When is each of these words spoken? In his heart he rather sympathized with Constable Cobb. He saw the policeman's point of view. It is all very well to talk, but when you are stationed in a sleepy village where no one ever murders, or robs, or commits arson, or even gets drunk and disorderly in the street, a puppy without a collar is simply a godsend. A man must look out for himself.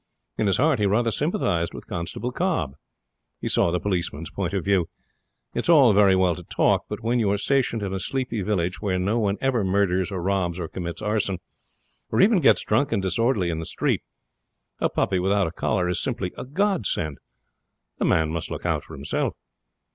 In 0.35 0.47
his 0.47 0.57
heart 0.57 0.79
he 0.79 0.87
rather 0.87 1.11
sympathized 1.11 1.75
with 1.75 1.85
Constable 1.85 2.31
Cobb. 2.31 2.73
He 3.39 3.47
saw 3.47 3.69
the 3.69 3.79
policeman's 3.79 4.31
point 4.31 4.51
of 4.51 4.65
view. 4.65 4.89
It 5.53 5.65
is 5.65 5.69
all 5.69 5.93
very 5.93 6.15
well 6.15 6.33
to 6.33 6.41
talk, 6.41 6.85
but 6.89 7.01
when 7.03 7.19
you 7.19 7.29
are 7.29 7.37
stationed 7.37 7.83
in 7.83 7.93
a 7.93 7.99
sleepy 7.99 8.41
village 8.41 8.81
where 8.81 8.97
no 8.97 9.19
one 9.19 9.37
ever 9.41 9.63
murders, 9.63 10.11
or 10.11 10.19
robs, 10.19 10.59
or 10.59 10.67
commits 10.67 11.03
arson, 11.03 11.37
or 12.11 12.19
even 12.19 12.39
gets 12.39 12.63
drunk 12.65 12.91
and 12.91 13.03
disorderly 13.03 13.51
in 13.51 13.59
the 13.59 13.65
street, 13.67 14.01
a 14.79 14.89
puppy 14.89 15.19
without 15.19 15.45
a 15.45 15.51
collar 15.51 15.87
is 15.87 16.01
simply 16.01 16.31
a 16.35 16.45
godsend. 16.45 17.19
A 17.99 18.05
man 18.05 18.31
must 18.31 18.49
look 18.49 18.65
out 18.65 18.81
for 18.83 18.95
himself. 18.95 19.35